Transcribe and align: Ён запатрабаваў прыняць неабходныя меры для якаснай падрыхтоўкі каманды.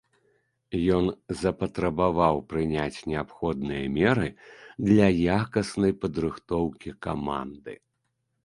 Ён 0.97 1.05
запатрабаваў 1.41 2.35
прыняць 2.53 2.99
неабходныя 3.11 3.85
меры 3.99 4.27
для 4.89 5.07
якаснай 5.37 5.93
падрыхтоўкі 6.07 6.89
каманды. 7.09 7.73